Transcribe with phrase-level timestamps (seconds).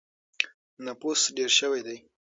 [0.85, 1.97] نفوس ډېر شوی دی.